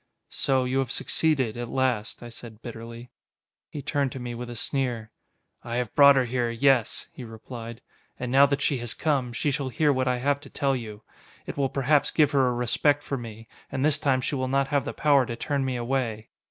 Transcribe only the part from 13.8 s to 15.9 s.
this time she will not have the power to turn me